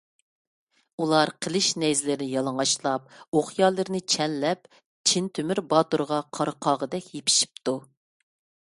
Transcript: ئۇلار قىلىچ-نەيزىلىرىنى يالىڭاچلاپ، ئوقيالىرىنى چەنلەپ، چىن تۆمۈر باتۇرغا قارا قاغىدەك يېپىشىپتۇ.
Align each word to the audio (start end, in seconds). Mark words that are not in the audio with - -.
ئۇلار 1.03 1.31
قىلىچ-نەيزىلىرىنى 1.45 2.29
يالىڭاچلاپ، 2.37 3.13
ئوقيالىرىنى 3.41 4.03
چەنلەپ، 4.15 4.67
چىن 5.13 5.29
تۆمۈر 5.37 5.63
باتۇرغا 5.75 6.23
قارا 6.41 6.57
قاغىدەك 6.69 7.17
يېپىشىپتۇ. 7.21 7.81